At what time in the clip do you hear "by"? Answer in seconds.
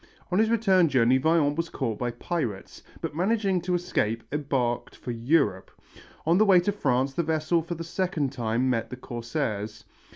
1.99-2.09